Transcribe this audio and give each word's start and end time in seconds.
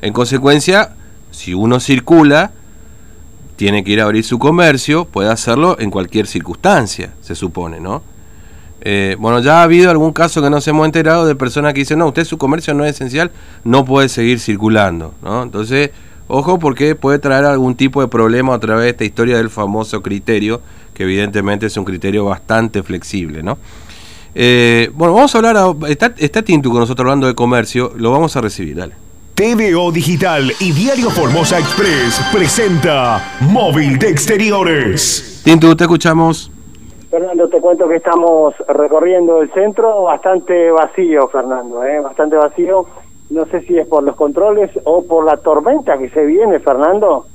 En 0.00 0.12
consecuencia, 0.12 0.90
si 1.30 1.54
uno 1.54 1.80
circula, 1.80 2.52
tiene 3.56 3.82
que 3.82 3.90
ir 3.90 4.00
a 4.00 4.04
abrir 4.04 4.24
su 4.24 4.38
comercio, 4.38 5.04
puede 5.04 5.30
hacerlo 5.30 5.76
en 5.80 5.90
cualquier 5.90 6.28
circunstancia, 6.28 7.14
se 7.20 7.34
supone, 7.34 7.80
¿no? 7.80 8.02
Eh, 8.80 9.16
bueno, 9.18 9.40
ya 9.40 9.60
ha 9.60 9.62
habido 9.64 9.90
algún 9.90 10.12
caso 10.12 10.40
que 10.40 10.48
nos 10.48 10.66
hemos 10.68 10.86
enterado 10.86 11.26
de 11.26 11.34
personas 11.34 11.74
que 11.74 11.80
dicen, 11.80 11.98
no, 11.98 12.06
usted 12.06 12.24
su 12.24 12.38
comercio 12.38 12.72
no 12.74 12.84
es 12.84 12.94
esencial, 12.94 13.32
no 13.64 13.84
puede 13.84 14.08
seguir 14.08 14.38
circulando, 14.38 15.14
¿no? 15.22 15.42
Entonces, 15.42 15.90
ojo 16.28 16.60
porque 16.60 16.94
puede 16.94 17.18
traer 17.18 17.44
algún 17.46 17.74
tipo 17.74 18.00
de 18.00 18.06
problema 18.06 18.54
a 18.54 18.60
través 18.60 18.84
de 18.84 18.90
esta 18.90 19.04
historia 19.04 19.36
del 19.36 19.50
famoso 19.50 20.00
criterio, 20.02 20.60
que 20.94 21.02
evidentemente 21.02 21.66
es 21.66 21.76
un 21.76 21.84
criterio 21.84 22.24
bastante 22.26 22.84
flexible, 22.84 23.42
¿no? 23.42 23.58
Eh, 24.36 24.90
bueno, 24.94 25.14
vamos 25.14 25.34
a 25.34 25.38
hablar, 25.38 25.56
está, 25.88 26.14
está 26.16 26.42
Tintu 26.42 26.70
con 26.70 26.78
nosotros 26.78 27.04
hablando 27.04 27.26
de 27.26 27.34
comercio, 27.34 27.92
lo 27.96 28.12
vamos 28.12 28.36
a 28.36 28.40
recibir, 28.40 28.76
dale. 28.76 29.07
TVO 29.38 29.92
Digital 29.92 30.50
y 30.58 30.72
Diario 30.72 31.10
Formosa 31.10 31.60
Express 31.60 32.20
presenta 32.32 33.38
Móvil 33.52 33.96
de 33.96 34.08
Exteriores. 34.08 35.42
Tintu, 35.44 35.76
te 35.76 35.84
escuchamos. 35.84 36.50
Fernando, 37.08 37.48
te 37.48 37.60
cuento 37.60 37.88
que 37.88 37.94
estamos 37.94 38.52
recorriendo 38.66 39.40
el 39.40 39.48
centro 39.52 40.02
bastante 40.02 40.72
vacío, 40.72 41.28
Fernando, 41.28 41.84
¿eh? 41.84 42.00
bastante 42.00 42.34
vacío. 42.34 42.84
No 43.30 43.46
sé 43.46 43.60
si 43.60 43.78
es 43.78 43.86
por 43.86 44.02
los 44.02 44.16
controles 44.16 44.72
o 44.82 45.04
por 45.04 45.24
la 45.24 45.36
tormenta 45.36 45.96
que 45.98 46.10
se 46.10 46.26
viene, 46.26 46.58
Fernando. 46.58 47.26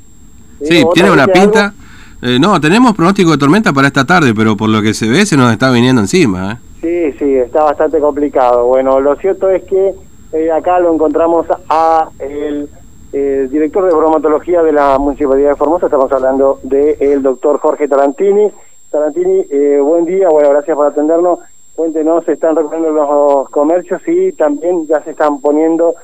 Sí, 0.61 0.83
tiene 0.93 1.09
una 1.09 1.27
pinta. 1.27 1.73
Eh, 2.21 2.37
no, 2.37 2.59
tenemos 2.59 2.93
pronóstico 2.95 3.31
de 3.31 3.37
tormenta 3.37 3.71
para 3.71 3.87
esta 3.87 4.03
tarde, 4.03 4.33
pero 4.35 4.57
por 4.57 4.67
lo 4.67 4.81
que 4.81 4.93
se 4.93 5.07
ve 5.07 5.25
se 5.25 5.37
nos 5.37 5.53
está 5.53 5.71
viniendo 5.71 6.01
encima. 6.01 6.51
¿eh? 6.51 6.57
Sí, 6.81 7.17
sí, 7.17 7.35
está 7.35 7.63
bastante 7.63 8.01
complicado. 8.01 8.65
Bueno, 8.65 8.99
lo 8.99 9.15
cierto 9.15 9.49
es 9.49 9.63
que 9.63 9.93
eh, 10.33 10.51
acá 10.51 10.79
lo 10.79 10.93
encontramos 10.93 11.45
a 11.69 12.09
el 12.19 12.69
director 13.11 13.85
de 13.85 13.95
bromatología 13.95 14.63
de 14.63 14.71
la 14.71 14.97
Municipalidad 14.97 15.49
de 15.49 15.55
Formosa. 15.55 15.85
Estamos 15.85 16.11
hablando 16.11 16.59
del 16.63 17.21
doctor 17.21 17.59
Jorge 17.59 17.87
Tarantini 17.87 18.51
Tarantini, 18.93 19.43
eh, 19.49 19.79
buen 19.81 20.05
día, 20.05 20.29
bueno, 20.29 20.51
gracias 20.51 20.75
por 20.77 20.85
atendernos. 20.85 21.39
Cuéntenos, 21.73 22.23
se 22.25 22.33
están 22.33 22.55
recorriendo 22.55 22.91
los 22.91 23.49
comercios 23.49 23.99
y 24.07 24.33
también 24.33 24.85
ya 24.85 25.01
se 25.03 25.09
están 25.09 25.41
poniendo 25.41 25.95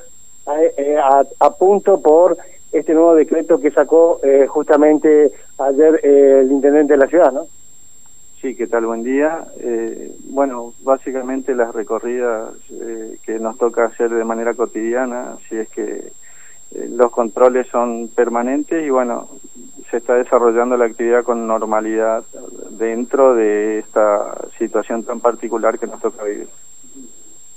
a, 0.44 0.60
eh, 0.60 0.98
punto 1.56 2.00
por 2.00 2.36
este 2.72 2.92
nuevo 2.92 3.14
decreto 3.14 3.60
que 3.60 3.70
sacó 3.70 4.18
eh, 4.24 4.48
justamente 4.48 5.30
ayer 5.58 6.04
el 6.04 6.50
intendente 6.50 6.94
de 6.94 6.98
la 6.98 7.06
ciudad, 7.06 7.32
¿no? 7.32 7.46
Sí, 8.40 8.54
¿qué 8.54 8.66
tal? 8.66 8.86
Buen 8.86 9.02
día. 9.02 9.44
bueno, 10.30 10.72
básicamente 10.82 11.54
las 11.54 11.74
recorridas 11.74 12.54
que 13.22 13.38
nos 13.38 13.58
toca 13.58 13.84
hacer 13.84 14.10
de 14.10 14.24
manera 14.24 14.54
cotidiana, 14.54 15.36
si 15.48 15.56
es 15.56 15.68
que 15.68 16.12
los 16.90 17.10
controles 17.10 17.66
son 17.66 18.08
permanentes 18.08 18.82
y 18.86 18.88
bueno, 18.88 19.28
se 19.90 19.98
está 19.98 20.14
desarrollando 20.14 20.76
la 20.78 20.86
actividad 20.86 21.22
con 21.22 21.46
normalidad 21.46 22.24
dentro 22.70 23.34
de 23.34 23.80
esta 23.80 24.34
situación 24.56 25.02
tan 25.02 25.20
particular 25.20 25.78
que 25.78 25.86
nos 25.86 26.00
toca 26.00 26.24
vivir. 26.24 26.48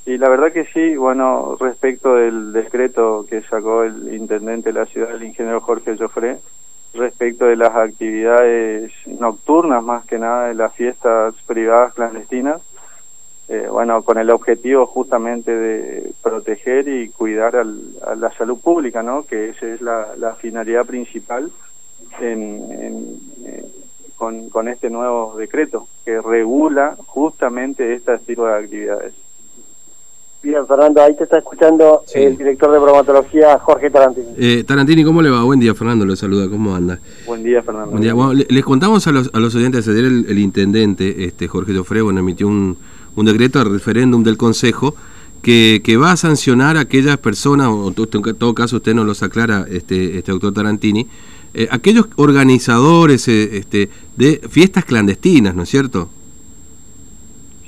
Y 0.05 0.17
la 0.17 0.27
verdad 0.27 0.51
que 0.51 0.65
sí, 0.65 0.97
bueno, 0.97 1.55
respecto 1.61 2.15
del 2.15 2.51
decreto 2.51 3.25
que 3.29 3.41
sacó 3.43 3.83
el 3.83 4.13
intendente 4.13 4.73
de 4.73 4.79
la 4.79 4.85
ciudad, 4.85 5.15
el 5.15 5.23
ingeniero 5.23 5.61
Jorge 5.61 5.95
Joffre, 5.95 6.39
respecto 6.93 7.45
de 7.45 7.55
las 7.55 7.75
actividades 7.75 8.91
nocturnas, 9.05 9.83
más 9.83 10.05
que 10.05 10.19
nada 10.19 10.47
de 10.47 10.53
las 10.53 10.73
fiestas 10.73 11.33
privadas 11.45 11.93
clandestinas, 11.93 12.61
eh, 13.49 13.67
bueno, 13.69 14.03
con 14.03 14.17
el 14.17 14.29
objetivo 14.29 14.85
justamente 14.85 15.51
de 15.51 16.13
proteger 16.21 16.87
y 16.87 17.09
cuidar 17.09 17.55
a 17.55 18.15
la 18.15 18.31
salud 18.37 18.59
pública, 18.59 19.03
¿no? 19.03 19.23
Que 19.23 19.49
esa 19.49 19.67
es 19.67 19.81
la 19.81 20.35
finalidad 20.39 20.85
principal 20.85 21.51
en, 22.19 23.19
eh, 23.45 23.65
con, 24.15 24.49
con 24.49 24.67
este 24.67 24.89
nuevo 24.89 25.35
decreto 25.37 25.87
que 26.05 26.21
regula 26.21 26.95
justamente 27.07 27.93
este 27.93 28.17
tipo 28.19 28.45
de 28.45 28.57
actividades. 28.57 29.13
Bien, 30.43 30.67
Fernando, 30.67 31.01
ahí 31.01 31.15
te 31.15 31.23
está 31.23 31.37
escuchando 31.37 32.03
el 32.13 32.37
director 32.37 32.69
de 32.69 32.77
bromatología, 32.77 33.57
Jorge 33.59 33.89
Tarantini. 33.89 34.27
Eh, 34.37 34.65
Tarantini, 34.67 35.05
¿cómo 35.05 35.21
le 35.21 35.29
va? 35.29 35.41
Buen 35.43 35.61
día, 35.61 35.73
Fernando, 35.73 36.05
le 36.05 36.17
saluda, 36.17 36.49
¿cómo 36.49 36.75
anda? 36.75 36.99
Buen 37.25 37.43
día, 37.43 37.63
Fernando. 37.63 37.91
Buen 37.91 38.03
día. 38.03 38.45
les 38.49 38.65
contamos 38.65 39.07
a 39.07 39.13
los, 39.13 39.31
a 39.33 39.39
los 39.39 39.55
oyentes, 39.55 39.87
ayer 39.87 40.03
el, 40.03 40.25
el 40.27 40.39
intendente, 40.39 41.23
este 41.23 41.47
Jorge 41.47 41.73
Jofre, 41.73 42.01
bueno, 42.01 42.19
emitió 42.19 42.49
un, 42.49 42.77
un 43.15 43.25
decreto 43.25 43.59
de 43.59 43.65
referéndum 43.69 44.21
del 44.21 44.35
Consejo 44.35 44.93
que, 45.41 45.81
que, 45.81 45.95
va 45.95 46.11
a 46.11 46.17
sancionar 46.17 46.75
a 46.75 46.81
aquellas 46.81 47.17
personas, 47.19 47.67
o 47.67 47.87
en 47.87 47.93
todo 48.35 48.53
caso 48.53 48.75
usted 48.75 48.93
nos 48.93 49.05
los 49.05 49.23
aclara, 49.23 49.65
este, 49.69 50.17
este 50.17 50.33
doctor 50.33 50.53
Tarantini, 50.53 51.07
eh, 51.53 51.69
aquellos 51.71 52.07
organizadores 52.17 53.29
eh, 53.29 53.57
este, 53.57 53.89
de 54.17 54.41
fiestas 54.49 54.83
clandestinas, 54.83 55.55
¿no 55.55 55.63
es 55.63 55.69
cierto? 55.69 56.09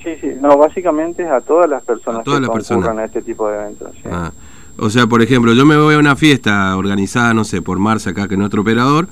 Sí, 0.06 0.12
sí, 0.22 0.32
no, 0.40 0.56
básicamente 0.56 1.24
es 1.24 1.32
a 1.32 1.42
todas 1.42 1.68
las 1.68 1.84
personas 1.84 2.24
que 2.24 2.46
concurran 2.46 3.00
a 3.00 3.06
este 3.06 3.24
tipo 3.24 3.50
de 3.50 3.56
eventos. 3.56 3.90
Ah, 4.06 4.32
o 4.78 4.92
sea, 4.92 5.08
por 5.08 5.24
ejemplo, 5.24 5.54
yo 5.54 5.66
me 5.66 5.78
voy 5.78 5.96
a 5.96 5.98
una 5.98 6.16
fiesta 6.16 6.78
organizada, 6.78 7.34
no 7.34 7.44
sé, 7.44 7.64
por 7.64 7.80
Marce 7.80 8.12
acá, 8.12 8.28
que 8.28 8.36
es 8.36 8.40
nuestro 8.40 8.62
operador, 8.62 9.08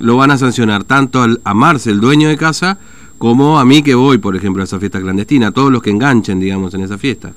lo 0.00 0.16
van 0.16 0.32
a 0.32 0.38
sancionar 0.38 0.82
tanto 0.82 1.24
a 1.44 1.54
Marce, 1.54 1.90
el 1.90 2.00
dueño 2.00 2.28
de 2.28 2.36
casa, 2.36 2.80
como 3.18 3.60
a 3.60 3.64
mí 3.64 3.84
que 3.84 3.94
voy, 3.94 4.18
por 4.18 4.34
ejemplo, 4.34 4.62
a 4.62 4.64
esa 4.64 4.80
fiesta 4.80 5.00
clandestina, 5.00 5.48
a 5.48 5.52
todos 5.52 5.70
los 5.70 5.80
que 5.80 5.90
enganchen, 5.90 6.40
digamos, 6.40 6.74
en 6.74 6.82
esa 6.82 6.98
fiesta. 6.98 7.32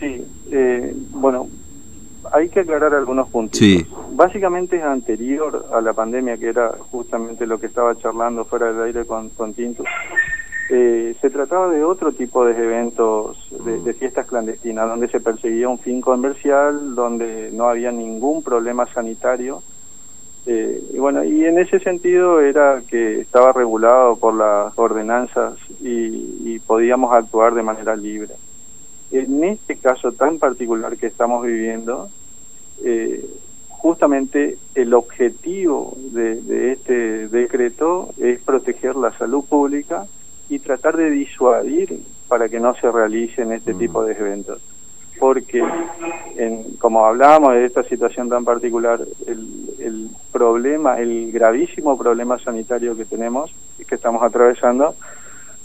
Sí, 0.00 0.24
eh, 0.50 0.96
bueno, 1.10 1.46
hay 2.32 2.48
que 2.48 2.60
aclarar 2.60 2.94
algunos 2.94 3.28
puntos. 3.28 3.60
Básicamente 4.12 4.78
es 4.78 4.82
anterior 4.82 5.66
a 5.74 5.82
la 5.82 5.92
pandemia, 5.92 6.38
que 6.38 6.46
era 6.46 6.72
justamente 6.90 7.46
lo 7.46 7.60
que 7.60 7.66
estaba 7.66 7.98
charlando 7.98 8.46
fuera 8.46 8.72
del 8.72 8.82
aire 8.82 9.04
con, 9.04 9.28
con 9.28 9.52
Tinto. 9.52 9.84
Eh, 10.70 11.16
se 11.20 11.30
trataba 11.30 11.70
de 11.70 11.82
otro 11.82 12.12
tipo 12.12 12.44
de 12.44 12.52
eventos, 12.52 13.38
de, 13.84 13.94
fiestas 13.94 14.26
clandestinas, 14.26 14.88
donde 14.88 15.08
se 15.08 15.20
perseguía 15.20 15.68
un 15.68 15.78
fin 15.78 16.00
comercial, 16.00 16.94
donde 16.94 17.50
no 17.52 17.68
había 17.68 17.90
ningún 17.90 18.42
problema 18.42 18.86
sanitario. 18.86 19.62
Eh, 20.46 20.82
y 20.92 20.98
bueno, 20.98 21.24
y 21.24 21.44
en 21.44 21.58
ese 21.58 21.80
sentido 21.80 22.40
era 22.40 22.82
que 22.86 23.20
estaba 23.20 23.52
regulado 23.52 24.16
por 24.16 24.34
las 24.34 24.78
ordenanzas 24.78 25.54
y 25.80 26.58
podíamos 26.60 27.14
actuar 27.14 27.54
de 27.54 27.62
manera 27.62 27.96
libre. 27.96 28.34
En 29.10 29.42
este 29.44 29.76
caso 29.76 30.12
tan 30.12 30.38
particular 30.38 30.96
que 30.98 31.06
estamos 31.06 31.46
viviendo, 31.46 32.10
eh, 32.84 33.24
justamente 33.68 34.58
el 34.74 34.92
objetivo 34.92 35.96
de, 36.12 36.72
este 36.72 37.28
decreto 37.28 38.10
es 38.18 38.40
proteger 38.40 38.96
la 38.96 39.16
salud 39.16 39.44
pública 39.44 40.06
y 40.48 40.58
tratar 40.58 40.96
de 40.96 41.10
disuadir 41.10 42.00
para 42.28 42.48
que 42.48 42.60
no 42.60 42.74
se 42.74 42.90
realicen 42.90 43.52
este 43.52 43.74
mm. 43.74 43.78
tipo 43.78 44.04
de 44.04 44.12
eventos. 44.12 44.60
Porque, 45.18 45.62
en, 46.36 46.76
como 46.78 47.04
hablábamos 47.04 47.54
de 47.54 47.64
esta 47.64 47.82
situación 47.82 48.28
tan 48.28 48.44
particular, 48.44 49.00
el, 49.26 49.48
el 49.80 50.08
problema, 50.30 50.98
el 51.00 51.32
gravísimo 51.32 51.98
problema 51.98 52.38
sanitario 52.38 52.96
que 52.96 53.04
tenemos 53.04 53.52
y 53.78 53.84
que 53.84 53.96
estamos 53.96 54.22
atravesando, 54.22 54.94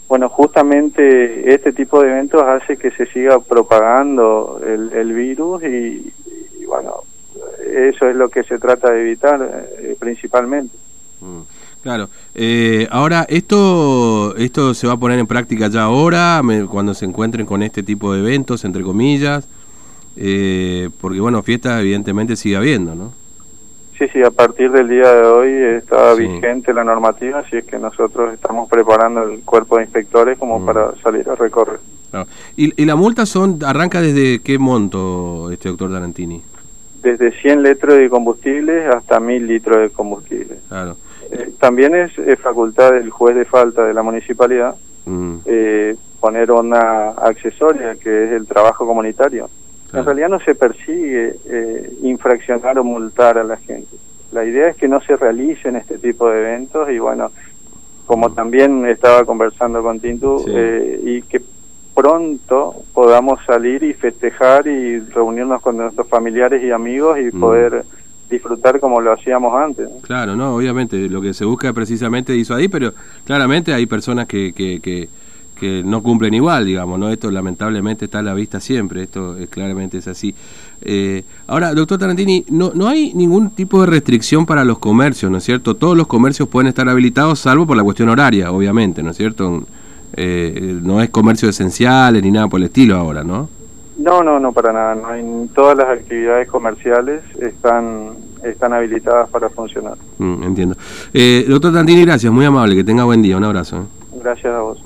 bueno, 0.08 0.28
justamente 0.28 1.54
este 1.54 1.72
tipo 1.72 2.02
de 2.02 2.10
eventos 2.10 2.42
hace 2.42 2.76
que 2.76 2.90
se 2.90 3.06
siga 3.06 3.40
propagando 3.40 4.60
el, 4.64 5.12
virus 5.12 5.62
y, 5.64 6.12
bueno, 6.66 7.04
eso 7.66 8.08
es 8.08 8.14
lo 8.14 8.28
que 8.28 8.44
se 8.44 8.58
trata 8.58 8.90
de 8.90 9.00
evitar 9.00 9.66
eh, 9.78 9.96
principalmente. 9.98 10.76
Mm, 11.20 11.40
claro. 11.84 12.08
Eh, 12.34 12.88
ahora, 12.90 13.24
¿esto 13.28 14.34
esto 14.36 14.74
se 14.74 14.88
va 14.88 14.94
a 14.94 14.96
poner 14.96 15.20
en 15.20 15.28
práctica 15.28 15.68
ya 15.68 15.84
ahora, 15.84 16.42
cuando 16.68 16.94
se 16.94 17.04
encuentren 17.04 17.46
con 17.46 17.62
este 17.62 17.84
tipo 17.84 18.12
de 18.12 18.20
eventos, 18.20 18.64
entre 18.64 18.82
comillas? 18.82 19.46
Eh, 20.16 20.90
porque, 21.00 21.20
bueno, 21.20 21.42
fiestas 21.42 21.80
evidentemente 21.80 22.34
sigue 22.34 22.56
habiendo, 22.56 22.96
¿no? 22.96 23.12
Sí, 23.98 24.06
sí, 24.12 24.22
a 24.22 24.30
partir 24.32 24.72
del 24.72 24.88
día 24.88 25.08
de 25.08 25.22
hoy 25.22 25.52
está 25.78 26.14
vigente 26.14 26.74
la 26.74 26.82
normativa, 26.82 27.38
así 27.40 27.58
es 27.58 27.64
que 27.64 27.78
nosotros 27.78 28.34
estamos 28.34 28.68
preparando 28.68 29.22
el 29.22 29.40
cuerpo 29.42 29.76
de 29.76 29.84
inspectores 29.84 30.36
como 30.36 30.58
mm. 30.58 30.66
para 30.66 30.94
salir 31.00 31.28
a 31.28 31.36
recorrer. 31.36 31.78
¿Y, 32.56 32.84
la 32.84 32.96
multa 32.96 33.26
son 33.26 33.58
arranca 33.64 34.00
desde 34.00 34.40
qué 34.40 34.58
monto, 34.58 35.50
este 35.50 35.68
doctor 35.68 35.92
Tarantini? 35.92 36.42
Desde 37.02 37.32
100 37.40 37.62
litros 37.62 37.94
de 37.94 38.08
combustible 38.08 38.86
hasta 38.86 39.20
1000 39.20 39.46
litros 39.46 39.78
de 39.78 39.90
combustible. 39.90 40.56
Claro. 40.68 40.96
Eh, 41.34 41.52
también 41.58 41.94
es, 41.94 42.12
facultad 42.40 42.92
del 42.92 43.10
juez 43.10 43.34
de 43.36 43.44
falta 43.44 43.84
de 43.84 43.94
la 43.94 44.02
municipalidad 44.02 44.76
mm. 45.04 45.36
eh, 45.44 45.96
poner 46.20 46.50
una 46.50 47.10
accesoria 47.10 47.96
que 47.96 48.24
es 48.24 48.32
el 48.32 48.46
trabajo 48.46 48.86
comunitario. 48.86 49.50
En 49.92 50.04
realidad 50.04 50.28
no 50.28 50.40
se 50.40 50.54
persigue 50.54 51.36
eh, 51.44 51.92
infraccionar 52.02 52.78
o 52.78 52.84
multar 52.84 53.38
a 53.38 53.44
la 53.44 53.56
gente. 53.58 53.96
La 54.32 54.44
idea 54.44 54.68
es 54.68 54.76
que 54.76 54.88
no 54.88 55.00
se 55.02 55.16
realicen 55.16 55.76
este 55.76 55.98
tipo 55.98 56.28
de 56.28 56.40
eventos 56.40 56.90
y 56.90 56.98
bueno, 56.98 57.30
como 58.06 58.32
también 58.32 58.86
estaba 58.86 59.24
conversando 59.24 59.82
con 59.82 60.00
Tintu, 60.00 60.44
eh, 60.48 61.00
y 61.04 61.22
que 61.22 61.40
pronto 61.94 62.74
podamos 62.92 63.38
salir 63.44 63.82
y 63.84 63.94
festejar 63.94 64.66
y 64.66 64.98
reunirnos 64.98 65.62
con 65.62 65.76
nuestros 65.76 66.08
familiares 66.08 66.62
y 66.62 66.72
amigos 66.72 67.18
y 67.18 67.34
mm. 67.34 67.40
poder 67.40 67.84
disfrutar 68.30 68.80
como 68.80 69.00
lo 69.00 69.12
hacíamos 69.12 69.54
antes. 69.54 69.88
Claro, 70.02 70.36
no, 70.36 70.54
obviamente, 70.54 71.08
lo 71.08 71.20
que 71.20 71.34
se 71.34 71.44
busca 71.44 71.72
precisamente 71.72 72.36
hizo 72.36 72.54
ahí, 72.54 72.68
pero 72.68 72.92
claramente 73.24 73.72
hay 73.72 73.86
personas 73.86 74.26
que, 74.26 74.52
que, 74.52 74.80
que, 74.80 75.08
no 75.82 76.02
cumplen 76.02 76.34
igual, 76.34 76.66
digamos, 76.66 76.98
¿no? 76.98 77.08
Esto 77.08 77.30
lamentablemente 77.30 78.04
está 78.04 78.18
a 78.18 78.22
la 78.22 78.34
vista 78.34 78.60
siempre, 78.60 79.04
esto 79.04 79.38
es, 79.38 79.48
claramente 79.48 79.96
es 79.96 80.06
así. 80.06 80.34
Eh, 80.82 81.22
ahora, 81.46 81.72
doctor 81.72 81.98
Tarantini, 81.98 82.44
no, 82.50 82.72
no 82.74 82.86
hay 82.86 83.14
ningún 83.14 83.48
tipo 83.48 83.80
de 83.80 83.86
restricción 83.86 84.44
para 84.44 84.62
los 84.62 84.78
comercios, 84.78 85.32
¿no 85.32 85.38
es 85.38 85.44
cierto? 85.44 85.74
Todos 85.74 85.96
los 85.96 86.06
comercios 86.06 86.50
pueden 86.50 86.68
estar 86.68 86.86
habilitados, 86.86 87.38
salvo 87.38 87.66
por 87.66 87.78
la 87.78 87.82
cuestión 87.82 88.10
horaria, 88.10 88.52
obviamente, 88.52 89.02
¿no 89.02 89.12
es 89.12 89.16
cierto? 89.16 89.66
Eh, 90.16 90.78
no 90.82 91.00
es 91.00 91.08
comercio 91.08 91.48
esencial 91.48 92.20
ni 92.20 92.30
nada 92.30 92.46
por 92.46 92.60
el 92.60 92.66
estilo 92.66 92.96
ahora, 92.96 93.24
¿no? 93.24 93.48
No, 93.96 94.22
no, 94.22 94.40
no, 94.40 94.52
para 94.52 94.72
nada. 94.72 94.94
No 94.94 95.06
hay, 95.08 95.48
todas 95.54 95.78
las 95.78 95.88
actividades 95.88 96.48
comerciales 96.48 97.22
están 97.40 98.16
están 98.44 98.72
habilitadas 98.72 99.28
para 99.30 99.48
funcionar. 99.48 99.94
Mm, 100.18 100.42
entiendo. 100.42 100.76
Eh, 101.12 101.44
doctor 101.48 101.72
Tantini, 101.72 102.04
gracias, 102.04 102.32
muy 102.32 102.44
amable, 102.44 102.76
que 102.76 102.84
tenga 102.84 103.04
buen 103.04 103.22
día, 103.22 103.36
un 103.36 103.44
abrazo. 103.44 103.78
¿eh? 103.78 104.18
Gracias 104.22 104.52
a 104.52 104.60
vos. 104.60 104.82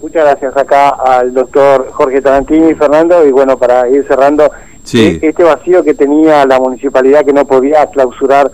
Muchas 0.00 0.24
gracias 0.24 0.56
acá 0.56 0.90
al 0.90 1.34
doctor 1.34 1.90
Jorge 1.90 2.22
Tarantini, 2.22 2.74
Fernando, 2.74 3.26
y 3.26 3.32
bueno, 3.32 3.58
para 3.58 3.88
ir 3.88 4.04
cerrando, 4.06 4.50
eh, 4.94 5.18
este 5.20 5.42
vacío 5.42 5.84
que 5.84 5.94
tenía 5.94 6.46
la 6.46 6.58
municipalidad 6.58 7.24
que 7.24 7.32
no 7.32 7.44
podía 7.44 7.86
clausurar 7.86 8.50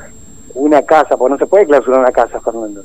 una 0.54 0.82
casa, 0.82 1.16
porque 1.16 1.32
no 1.32 1.38
se 1.38 1.46
puede 1.46 1.66
clausurar 1.66 2.00
una 2.00 2.12
casa, 2.12 2.40
Fernando. 2.40 2.82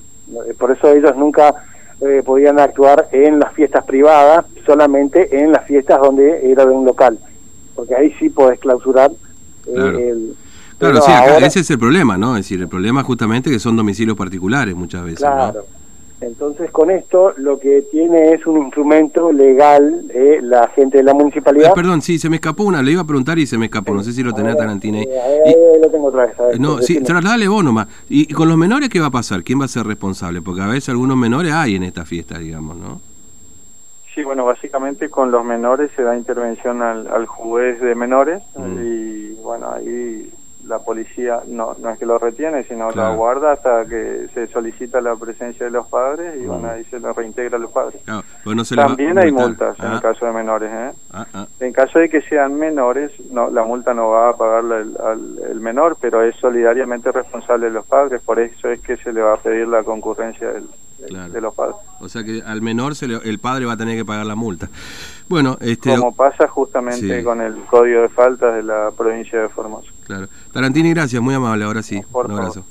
Por 0.59 0.71
eso 0.71 0.89
ellos 0.89 1.15
nunca 1.17 1.55
eh, 2.01 2.24
podían 2.25 2.59
actuar 2.59 3.09
en 3.12 3.39
las 3.39 3.53
fiestas 3.53 3.86
privadas, 3.86 4.45
solamente 4.65 5.42
en 5.44 5.51
las 5.51 5.65
fiestas 5.65 6.00
donde 6.01 6.51
era 6.51 6.65
de 6.65 6.71
un 6.71 6.86
local, 6.86 7.19
porque 7.75 7.95
ahí 7.95 8.13
sí 8.19 8.30
podés 8.30 8.59
clausurar 8.59 9.12
eh, 9.68 10.09
el... 10.09 10.36
Claro, 10.80 11.00
sí, 11.01 11.12
ese 11.44 11.59
es 11.59 11.69
el 11.69 11.77
problema, 11.77 12.18
¿no? 12.18 12.36
Es 12.36 12.45
decir, 12.45 12.59
el 12.59 12.68
problema 12.68 13.03
justamente 13.03 13.51
que 13.51 13.59
son 13.59 13.75
domicilios 13.75 14.18
particulares 14.18 14.74
muchas 14.75 15.03
veces. 15.03 15.19
Claro. 15.19 15.63
Entonces, 16.21 16.69
con 16.69 16.91
esto 16.91 17.33
lo 17.38 17.59
que 17.59 17.81
tiene 17.91 18.33
es 18.33 18.45
un 18.45 18.57
instrumento 18.59 19.31
legal 19.31 20.06
eh, 20.13 20.39
la 20.41 20.68
gente 20.69 21.00
de 21.00 21.03
la 21.03 21.15
municipalidad. 21.15 21.71
Eh, 21.71 21.73
perdón, 21.75 22.03
sí, 22.03 22.19
se 22.19 22.29
me 22.29 22.35
escapó 22.35 22.63
una, 22.63 22.83
le 22.83 22.91
iba 22.91 23.01
a 23.01 23.06
preguntar 23.06 23.39
y 23.39 23.47
se 23.47 23.57
me 23.57 23.65
escapó, 23.65 23.94
no 23.95 24.03
sé 24.03 24.13
si 24.13 24.21
lo 24.21 24.31
tenía 24.31 24.56
Tarantina 24.56 25.00
ahí. 25.00 25.07
lo 25.81 25.89
tengo 25.89 26.07
otra 26.07 26.27
vez. 26.27 26.59
no, 26.59 26.77
sí, 26.77 27.01
trasladale 27.01 27.47
vos 27.47 27.63
nomás. 27.63 27.88
¿Y, 28.07 28.31
con 28.33 28.47
los 28.47 28.57
menores 28.57 28.89
qué 28.89 29.00
va 29.00 29.07
a 29.07 29.12
pasar? 29.12 29.44
¿Quién 29.44 29.59
va 29.59 29.65
a 29.65 29.68
ser 29.68 29.88
responsable? 29.88 30.44
Porque 30.44 30.62
a 30.62 30.68
veces 30.68 30.89
algunos 30.89 31.18
menores 31.18 31.53
hay 31.53 31.75
en 31.75 31.83
esta 31.83 32.06
fiesta, 32.06 32.38
digamos, 32.38 32.77
¿no? 32.77 33.01
Sí, 34.13 34.24
bueno, 34.24 34.45
básicamente 34.45 35.09
con 35.09 35.31
los 35.31 35.44
menores 35.44 35.89
se 35.95 36.03
da 36.03 36.15
intervención 36.15 36.81
al, 36.81 37.07
al 37.07 37.25
juez 37.25 37.79
de 37.81 37.95
menores 37.95 38.44
mm. 38.56 38.85
y 38.85 39.33
bueno, 39.41 39.71
ahí 39.71 40.29
la 40.71 40.79
policía 40.79 41.41
no, 41.47 41.75
no 41.79 41.89
es 41.89 42.00
que 42.00 42.06
lo 42.06 42.18
retiene, 42.18 42.63
sino 42.63 42.91
lo 42.91 43.15
guarda 43.15 43.51
hasta 43.51 43.85
que 43.85 44.29
se 44.33 44.47
solicita 44.47 45.01
la 45.01 45.18
presencia 45.18 45.65
de 45.65 45.71
los 45.71 45.85
padres 45.88 46.41
y 46.41 46.45
bueno, 46.45 46.69
ahí 46.69 46.85
se 46.85 46.97
lo 47.00 47.12
reintegra 47.12 47.57
a 47.57 47.59
los 47.59 47.71
padres. 47.71 48.01
Pues 48.45 48.69
También 48.69 49.18
hay 49.18 49.33
multas 49.33 49.77
en 49.79 49.85
el 49.85 49.97
ah. 49.97 50.01
caso 50.01 50.25
de 50.25 50.31
menores. 50.31 50.71
¿eh? 50.71 50.91
Ah, 51.12 51.27
ah. 51.33 51.47
En 51.59 51.73
caso 51.73 52.00
de 52.00 52.07
que 52.07 52.21
sean 52.21 52.56
menores, 52.56 53.12
no, 53.31 53.50
la 53.50 53.63
multa 53.63 53.94
no 53.94 54.12
va 54.12 54.29
a 54.29 54.38
pagarla 54.38 54.79
el, 54.79 54.97
al, 55.03 55.39
el 55.51 55.59
menor, 55.59 55.97
pero 56.00 56.23
es 56.23 56.38
solidariamente 56.38 57.12
responsable 57.12 57.65
de 57.65 57.74
los 57.74 57.85
padres, 57.85 58.21
por 58.21 58.39
eso 58.39 58.69
es 58.69 58.79
que 58.79 58.95
se 58.95 59.12
le 59.12 59.21
va 59.21 59.33
a 59.33 59.38
pedir 59.38 59.67
la 59.67 59.83
concurrencia 59.83 60.47
del, 60.47 60.69
de 61.09 61.41
los 61.41 61.53
padres. 61.53 61.75
O 62.00 62.09
sea 62.09 62.24
que 62.24 62.41
al 62.45 62.62
menor 62.62 62.95
se 62.95 63.06
el 63.06 63.39
padre 63.39 63.65
va 63.65 63.74
a 63.74 63.77
tener 63.77 63.97
que 63.97 64.06
pagar 64.06 64.25
la 64.25 64.35
multa. 64.35 64.69
Bueno, 65.31 65.56
este 65.62 65.95
como 65.95 66.13
pasa 66.13 66.45
justamente 66.50 67.24
con 67.24 67.39
el 67.39 67.56
código 67.63 68.01
de 68.01 68.10
faltas 68.10 68.54
de 68.54 68.63
la 68.63 68.92
provincia 68.92 69.42
de 69.42 69.48
Formosa. 69.48 69.89
Claro. 70.06 70.28
Tarantini, 70.51 70.94
gracias, 70.94 71.22
muy 71.22 71.33
amable, 71.33 71.63
ahora 71.63 71.81
sí. 71.81 72.04
un 72.12 72.31
abrazo. 72.31 72.66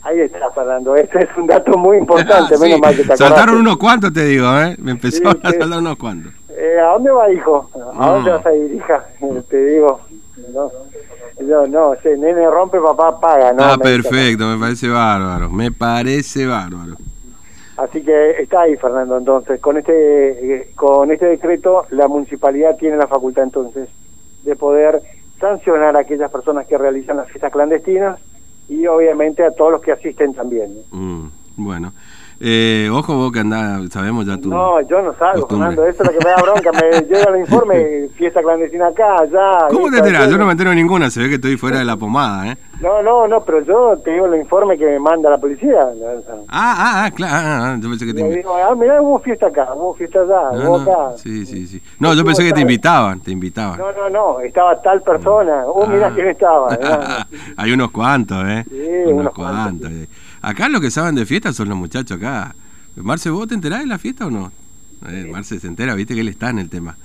Ahí 0.00 0.18
está, 0.20 0.50
Fernando. 0.54 0.96
Este 0.96 1.24
es 1.24 1.28
un 1.36 1.46
dato 1.46 1.76
muy 1.76 1.98
importante, 1.98 2.56
menos 2.58 2.80
mal 2.80 2.96
que 2.96 3.04
te 3.04 3.18
Saltaron 3.18 3.58
unos 3.58 3.76
cuantos, 3.76 4.14
te 4.14 4.24
digo, 4.24 4.46
¿eh? 4.58 4.76
Me 4.78 4.92
empezó 4.92 5.28
a 5.28 5.32
saltar 5.42 5.78
unos 5.78 5.98
cuantos. 5.98 6.32
Eh, 6.48 6.80
¿A 6.80 6.92
dónde 6.94 7.10
va, 7.10 7.30
hijo? 7.30 7.70
¿A 7.98 8.10
dónde 8.12 8.30
vas 8.30 8.46
a 8.46 8.54
ir, 8.54 8.74
hija? 8.76 9.04
te 9.50 9.64
digo. 9.66 10.00
No, 10.54 10.72
no, 11.42 11.66
no 11.66 11.94
nene 12.02 12.50
rompe, 12.50 12.80
papá 12.80 13.20
paga. 13.20 13.52
¿no? 13.52 13.62
Ah, 13.62 13.76
perfecto, 13.76 14.46
me 14.46 14.58
parece 14.58 14.88
bárbaro. 14.88 15.50
Me 15.50 15.70
parece 15.70 16.46
bárbaro. 16.46 16.96
Así 17.80 18.02
que 18.02 18.42
está 18.42 18.62
ahí, 18.62 18.76
Fernando. 18.76 19.16
Entonces, 19.16 19.58
con 19.58 19.78
este, 19.78 20.54
eh, 20.54 20.70
con 20.74 21.10
este 21.10 21.24
decreto, 21.24 21.86
la 21.88 22.08
municipalidad 22.08 22.76
tiene 22.76 22.98
la 22.98 23.06
facultad 23.06 23.44
entonces 23.44 23.88
de 24.44 24.54
poder 24.54 25.00
sancionar 25.40 25.96
a 25.96 26.00
aquellas 26.00 26.30
personas 26.30 26.66
que 26.66 26.76
realizan 26.76 27.16
las 27.16 27.28
fiestas 27.28 27.50
clandestinas 27.50 28.20
y 28.68 28.86
obviamente 28.86 29.42
a 29.42 29.52
todos 29.52 29.72
los 29.72 29.80
que 29.80 29.92
asisten 29.92 30.34
también. 30.34 30.74
Mm, 30.90 31.28
bueno. 31.56 31.94
Eh, 32.42 32.88
ojo 32.90 33.14
vos 33.16 33.32
que 33.32 33.40
andás, 33.40 33.92
sabemos 33.92 34.24
ya 34.24 34.38
tú. 34.38 34.48
No, 34.48 34.80
yo 34.88 35.02
no 35.02 35.14
salgo, 35.18 35.46
Fernando, 35.46 35.86
eso 35.86 36.02
es 36.02 36.10
lo 36.10 36.18
que 36.18 36.24
me 36.24 36.30
da 36.30 36.36
bronca, 36.40 36.70
me 36.72 37.00
llega 37.06 37.30
el 37.34 37.40
informe, 37.40 38.08
fiesta 38.16 38.40
clandestina 38.40 38.86
acá, 38.86 39.16
allá. 39.20 39.68
¿Cómo 39.68 39.90
te 39.90 39.98
enterás? 39.98 40.30
Yo 40.30 40.38
no 40.38 40.46
me 40.46 40.52
entero 40.52 40.72
ninguna, 40.72 41.10
se 41.10 41.20
ve 41.20 41.28
que 41.28 41.34
estoy 41.34 41.58
fuera 41.58 41.80
de 41.80 41.84
la 41.84 41.98
pomada, 41.98 42.50
¿eh? 42.50 42.56
No, 42.80 43.02
no, 43.02 43.28
no, 43.28 43.42
pero 43.42 43.62
yo 43.62 43.98
te 44.02 44.12
digo 44.12 44.24
el 44.24 44.40
informe 44.40 44.78
que 44.78 44.86
me 44.86 44.98
manda 44.98 45.28
la 45.28 45.36
policía. 45.36 45.80
Ah, 46.48 46.76
ah, 46.78 47.04
ah, 47.04 47.10
claro, 47.10 47.34
ah, 47.36 47.72
ah, 47.74 47.78
yo 47.78 47.90
pensé 47.90 48.06
que 48.06 48.14
te 48.14 48.24
digo, 48.24 48.56
ah, 48.56 48.74
mirá, 48.74 49.02
hubo 49.02 49.18
fiesta 49.18 49.48
acá, 49.48 49.74
hubo 49.74 49.92
fiesta 49.92 50.20
allá, 50.20 50.66
hubo 50.66 50.80
acá. 50.80 51.18
Sí, 51.18 51.44
sí, 51.44 51.66
sí. 51.66 51.82
No, 51.98 52.14
yo 52.14 52.24
pensé 52.24 52.42
que 52.42 52.54
te 52.54 52.62
invitaban, 52.62 53.20
te 53.20 53.32
invitaban. 53.32 53.78
No, 53.78 53.92
no, 53.92 54.08
no, 54.08 54.40
estaba 54.40 54.80
tal 54.80 55.02
persona, 55.02 55.64
oh, 55.66 55.86
mirá 55.86 56.10
quién 56.14 56.28
estaba. 56.28 56.68
Hay 57.58 57.70
unos 57.70 57.90
cuantos, 57.90 58.42
¿eh? 58.46 58.64
Sí, 58.66 59.12
unos, 59.12 59.34
cuantos. 59.34 59.90
Eh. 59.90 60.08
Acá 60.42 60.68
lo 60.68 60.80
que 60.80 60.90
saben 60.90 61.14
de 61.14 61.26
fiesta 61.26 61.52
son 61.52 61.68
los 61.68 61.78
muchachos 61.78 62.16
acá. 62.16 62.54
Marce, 62.96 63.30
¿vos 63.30 63.46
te 63.48 63.54
enterás 63.54 63.80
de 63.80 63.86
la 63.86 63.98
fiesta 63.98 64.26
o 64.26 64.30
no? 64.30 64.52
Eh, 65.08 65.28
Marce 65.30 65.58
se 65.58 65.66
entera, 65.66 65.94
viste 65.94 66.14
que 66.14 66.20
él 66.20 66.28
está 66.28 66.50
en 66.50 66.58
el 66.58 66.68
tema. 66.68 66.96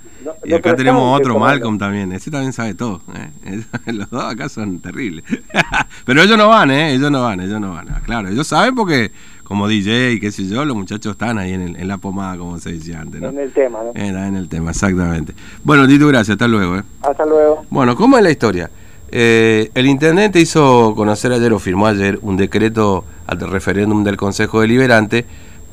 y 0.44 0.52
acá 0.52 0.74
tenemos 0.74 1.18
otro, 1.18 1.38
Malcolm 1.38 1.78
también. 1.78 2.12
Ese 2.12 2.30
también 2.30 2.52
sabe 2.52 2.74
todo. 2.74 3.00
¿eh? 3.14 3.62
Los 3.92 4.10
dos 4.10 4.24
acá 4.24 4.48
son 4.48 4.80
terribles. 4.80 5.24
Pero 6.04 6.22
ellos 6.22 6.36
no 6.36 6.48
van, 6.48 6.70
¿eh? 6.70 6.94
Ellos 6.94 7.10
no 7.10 7.22
van, 7.22 7.40
ellos 7.40 7.60
no 7.60 7.72
van. 7.72 7.88
Ah, 7.90 8.00
claro, 8.04 8.28
ellos 8.28 8.46
saben 8.46 8.74
porque, 8.74 9.12
como 9.44 9.68
DJ 9.68 10.12
y 10.12 10.20
qué 10.20 10.30
sé 10.30 10.46
yo, 10.46 10.64
los 10.64 10.76
muchachos 10.76 11.12
están 11.12 11.38
ahí 11.38 11.52
en, 11.52 11.88
la 11.88 11.98
pomada, 11.98 12.36
como 12.36 12.58
se 12.58 12.72
decía 12.72 13.00
antes. 13.00 13.20
¿no? 13.20 13.28
En 13.28 13.38
el 13.38 13.52
tema, 13.52 13.78
¿no? 13.82 13.92
en 13.94 14.36
el 14.36 14.48
tema, 14.48 14.70
exactamente. 14.70 15.34
Bueno, 15.64 15.86
Tito, 15.86 16.06
gracias. 16.08 16.34
Hasta 16.34 16.48
luego. 16.48 16.76
¿eh? 16.76 16.82
Hasta 17.02 17.24
luego. 17.24 17.64
Bueno, 17.70 17.96
¿cómo 17.96 18.18
es 18.18 18.24
la 18.24 18.30
historia? 18.30 18.70
Eh, 19.08 19.70
el 19.74 19.86
intendente 19.86 20.40
hizo 20.40 20.94
conocer 20.96 21.32
ayer 21.32 21.52
o 21.52 21.58
firmó 21.58 21.86
ayer 21.86 22.18
un 22.22 22.36
decreto 22.36 23.04
al 23.26 23.38
referéndum 23.40 24.04
del 24.04 24.16
Consejo 24.16 24.60
Deliberante 24.60 25.24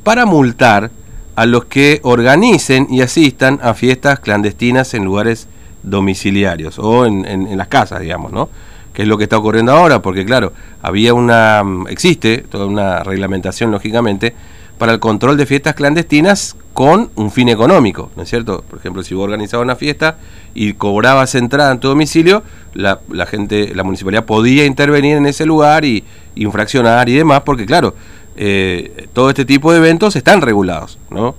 para 0.04 0.26
multar 0.26 0.92
a 1.36 1.46
los 1.46 1.66
que 1.66 2.00
organicen 2.04 2.88
y 2.90 3.02
asistan 3.02 3.60
a 3.62 3.74
fiestas 3.74 4.20
clandestinas 4.20 4.94
en 4.94 5.06
lugares 5.06 5.48
domiciliarios 5.82 6.80
o 6.80 7.06
en, 7.06 7.58
las 7.58 7.68
casas, 7.68 8.00
digamos, 8.02 8.32
¿no? 8.32 8.50
Que 8.94 9.04
es 9.04 9.08
lo 9.08 9.18
que 9.18 9.24
está 9.24 9.38
ocurriendo 9.38 9.72
ahora, 9.72 10.02
porque 10.02 10.26
claro, 10.26 10.54
había 10.82 11.14
una, 11.14 11.64
existe 11.90 12.40
toda 12.50 12.68
una 12.68 13.04
reglamentación, 13.04 13.72
lógicamente, 13.72 14.36
para 14.78 14.94
el 14.94 15.00
control 15.00 15.38
de 15.38 15.46
fiestas 15.46 15.76
clandestinas 15.76 16.56
con 16.74 17.10
un 17.16 17.32
fin 17.32 17.50
económico, 17.50 18.12
¿no 18.16 18.24
es 18.24 18.30
cierto? 18.30 18.64
Por 18.70 18.80
ejemplo, 18.80 19.04
si 19.04 19.16
vos 19.16 19.24
organizabas 19.24 19.64
una 19.64 19.76
fiesta 19.76 20.18
y 20.54 20.74
cobrabas 20.74 21.36
entrada 21.36 21.72
en 21.72 21.80
tu 21.80 21.88
domicilio, 21.88 22.44
la, 22.74 23.00
la 23.10 23.26
gente, 23.26 23.74
la 23.76 23.84
municipalidad 23.84 24.26
podía 24.26 24.66
intervenir 24.66 25.18
en 25.18 25.26
ese 25.26 25.46
lugar 25.46 25.86
y 25.86 26.04
infraccionar 26.36 27.10
y 27.10 27.14
demás, 27.14 27.42
porque 27.42 27.66
claro, 27.66 27.96
eh, 28.36 29.08
todo 29.14 29.30
este 29.30 29.46
tipo 29.46 29.72
de 29.72 29.78
eventos 29.78 30.16
están 30.16 30.42
regulados, 30.42 30.98
¿no? 31.10 31.36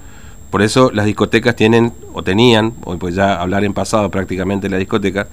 Por 0.51 0.63
eso 0.63 0.91
las 0.93 1.07
discotecas 1.07 1.57
tienen, 1.57 1.93
o 2.13 2.23
tenían, 2.23 2.75
hoy 2.85 2.97
pues 2.97 3.17
ya 3.17 3.41
hablar 3.41 3.65
en 3.65 3.75
pasado 3.75 4.11
prácticamente 4.11 4.69
la 4.69 4.77
discoteca, 4.77 5.27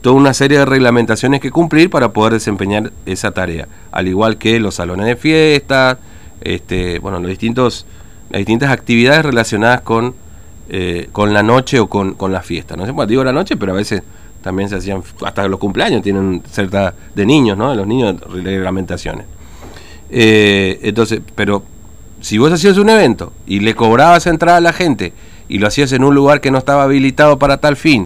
toda 0.00 0.14
una 0.14 0.32
serie 0.32 0.58
de 0.58 0.64
reglamentaciones 0.64 1.40
que 1.40 1.50
cumplir 1.50 1.90
para 1.90 2.12
poder 2.12 2.34
desempeñar 2.34 2.92
esa 3.06 3.32
tarea, 3.32 3.66
al 3.90 4.06
igual 4.06 4.38
que 4.38 4.60
los 4.60 4.76
salones 4.76 5.06
de 5.06 5.16
fiestas, 5.16 5.98
este, 6.40 7.00
bueno, 7.00 7.18
los 7.18 7.28
distintos, 7.28 7.86
las 8.30 8.38
distintas 8.38 8.70
actividades 8.70 9.24
relacionadas 9.24 9.80
con, 9.80 10.14
eh, 10.72 11.08
con 11.10 11.32
la 11.32 11.42
noche 11.42 11.80
o 11.80 11.88
con, 11.88 12.14
con 12.14 12.32
la 12.32 12.42
fiesta. 12.42 12.76
No 12.76 12.86
sé, 12.86 12.92
bueno, 12.92 13.08
digo 13.08 13.24
la 13.24 13.32
noche, 13.32 13.56
pero 13.56 13.72
a 13.72 13.74
veces 13.74 14.04
también 14.40 14.68
se 14.68 14.76
hacían, 14.76 15.02
hasta 15.26 15.48
los 15.48 15.58
cumpleaños 15.58 16.00
tienen 16.00 16.44
cierta, 16.48 16.94
de 17.12 17.26
niños, 17.26 17.58
¿no? 17.58 17.74
Los 17.74 17.88
niños 17.88 18.20
reglamentaciones. 18.30 19.26
Eh, 20.10 20.78
entonces, 20.82 21.22
pero 21.34 21.64
si 22.20 22.38
vos 22.38 22.52
hacías 22.52 22.78
un 22.78 22.88
evento 22.88 23.32
y 23.48 23.58
le 23.58 23.74
cobrabas 23.74 24.28
entrada 24.28 24.58
a 24.58 24.60
la 24.60 24.72
gente 24.72 25.12
y 25.48 25.58
lo 25.58 25.66
hacías 25.66 25.90
en 25.90 26.04
un 26.04 26.14
lugar 26.14 26.40
que 26.40 26.52
no 26.52 26.58
estaba 26.58 26.84
habilitado 26.84 27.36
para 27.36 27.56
tal 27.56 27.74
fin, 27.74 27.98